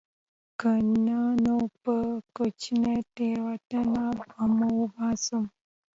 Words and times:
که 0.59 0.71
نه 1.05 1.19
نو 1.43 1.57
په 1.83 1.95
کوچنۍ 2.35 2.99
تېروتنې 3.15 4.05
به 4.27 4.45
مو 4.57 4.69
وباسم 4.79 5.43